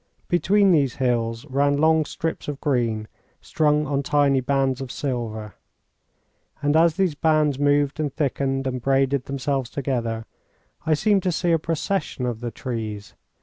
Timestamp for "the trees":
12.39-13.13